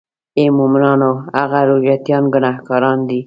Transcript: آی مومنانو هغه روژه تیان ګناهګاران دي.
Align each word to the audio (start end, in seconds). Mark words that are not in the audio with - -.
آی 0.39 0.47
مومنانو 0.57 1.11
هغه 1.39 1.59
روژه 1.69 1.95
تیان 2.05 2.25
ګناهګاران 2.33 2.99
دي. 3.09 3.19